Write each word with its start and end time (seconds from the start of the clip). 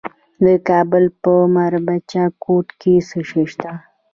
د 0.45 0.47
کابل 0.69 1.03
په 1.21 1.33
میربچه 1.53 2.23
کوټ 2.43 2.67
کې 2.81 2.93
څه 3.09 3.19
شی 3.29 3.43
شته؟ 3.51 3.71